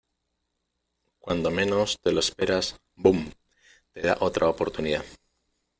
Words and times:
cuando 1.19 1.51
menos 1.51 1.95
te 2.01 2.11
lo 2.11 2.21
esperas, 2.21 2.75
boom, 2.95 3.31
te 3.93 4.01
da 4.01 4.17
otra 4.21 4.49
oportunidad. 4.49 5.05